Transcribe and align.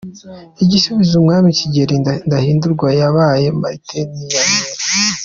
Igisubizo 0.63 1.13
Umwami 1.19 1.49
Kigeli 1.59 1.95
Ndahindurwa 2.29 2.87
yahaye 3.01 3.47
Martin 3.59 4.07
Ntiyamira 4.15 4.81